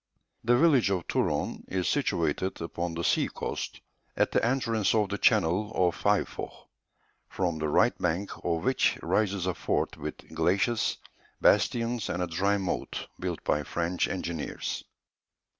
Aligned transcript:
The 0.43 0.57
village 0.57 0.89
of 0.89 1.07
Touron 1.07 1.63
is 1.67 1.87
situated 1.87 2.59
upon 2.59 2.95
the 2.95 3.03
sea 3.03 3.27
coast, 3.27 3.81
at 4.17 4.31
the 4.31 4.43
entrance 4.43 4.95
of 4.95 5.09
the 5.09 5.19
channel 5.19 5.71
of 5.75 5.95
Faifoh, 5.95 6.65
from 7.29 7.59
the 7.59 7.69
right 7.69 7.95
bank 7.99 8.31
of 8.43 8.63
which 8.63 8.97
rises 9.03 9.45
a 9.45 9.53
fort 9.53 9.97
with 9.97 10.17
glacis, 10.33 10.97
bastions, 11.39 12.09
and 12.09 12.23
a 12.23 12.25
dry 12.25 12.57
moat, 12.57 13.09
built 13.19 13.43
by 13.43 13.61
French 13.61 14.07
engineers. 14.07 14.83